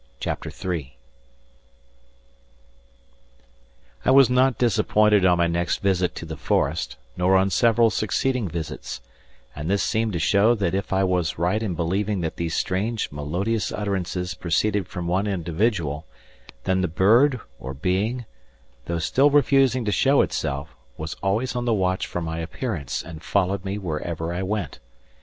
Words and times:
CHAPTER 0.19 0.49
III 0.49 0.97
I 4.03 4.09
was 4.09 4.31
not 4.31 4.57
disappointed 4.57 5.27
on 5.27 5.37
my 5.37 5.45
next 5.45 5.77
visit 5.83 6.15
to 6.15 6.25
the 6.25 6.35
forest, 6.37 6.97
nor 7.15 7.37
on 7.37 7.51
several 7.51 7.91
succeeding 7.91 8.49
visits; 8.49 9.01
and 9.55 9.69
this 9.69 9.83
seemed 9.83 10.13
to 10.13 10.17
show 10.17 10.55
that 10.55 10.73
if 10.73 10.91
I 10.91 11.03
was 11.03 11.37
right 11.37 11.61
in 11.61 11.75
believing 11.75 12.21
that 12.21 12.37
these 12.37 12.55
strange, 12.55 13.11
melodious 13.11 13.71
utterances 13.71 14.33
proceeded 14.33 14.87
from 14.87 15.05
one 15.05 15.27
individual, 15.27 16.07
then 16.63 16.81
the 16.81 16.87
bird 16.87 17.39
or 17.59 17.75
being, 17.75 18.25
although 18.87 18.97
still 18.97 19.29
refusing 19.29 19.85
to 19.85 19.91
show 19.91 20.23
itself, 20.23 20.75
was 20.97 21.13
always 21.21 21.55
on 21.55 21.65
the 21.65 21.75
watch 21.75 22.07
for 22.07 22.21
my 22.23 22.39
appearance 22.39 23.03
and 23.03 23.21
followed 23.21 23.63
me 23.63 23.77
wherever 23.77 24.33
I 24.33 24.41
went. 24.41 24.79